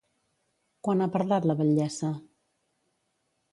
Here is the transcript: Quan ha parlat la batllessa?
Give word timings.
Quan 0.87 1.03
ha 1.05 1.09
parlat 1.17 1.47
la 1.51 1.57
batllessa? 1.61 2.11